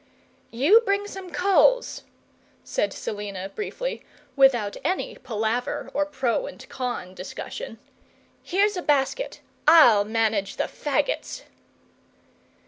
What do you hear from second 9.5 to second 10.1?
I'LL